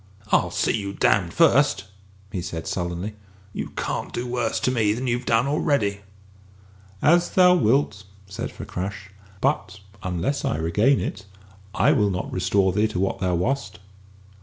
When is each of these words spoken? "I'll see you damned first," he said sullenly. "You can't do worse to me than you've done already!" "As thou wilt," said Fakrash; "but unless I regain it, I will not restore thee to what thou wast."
"I'll 0.31 0.49
see 0.49 0.75
you 0.75 0.93
damned 0.93 1.31
first," 1.31 1.83
he 2.31 2.41
said 2.41 2.65
sullenly. 2.65 3.13
"You 3.53 3.69
can't 3.77 4.11
do 4.11 4.25
worse 4.25 4.59
to 4.61 4.71
me 4.71 4.93
than 4.93 5.05
you've 5.05 5.27
done 5.27 5.45
already!" 5.45 5.99
"As 7.03 7.29
thou 7.29 7.53
wilt," 7.53 8.05
said 8.25 8.51
Fakrash; 8.51 9.11
"but 9.41 9.79
unless 10.01 10.43
I 10.43 10.57
regain 10.57 10.99
it, 10.99 11.27
I 11.75 11.91
will 11.91 12.09
not 12.09 12.33
restore 12.33 12.71
thee 12.73 12.87
to 12.87 12.99
what 12.99 13.19
thou 13.19 13.35
wast." 13.35 13.77